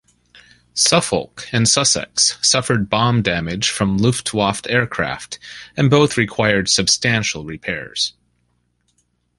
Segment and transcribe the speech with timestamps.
[0.73, 5.37] "Suffolk", and "Sussex" suffered bomb damage from Luftwaffe aircraft,
[5.77, 8.13] and both required substantial repairs.